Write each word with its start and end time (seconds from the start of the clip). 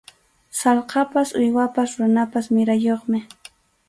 Sallqapas 0.59 1.33
uywapas 1.41 1.93
runapas 1.99 2.45
wirayuqmi. 2.55 3.19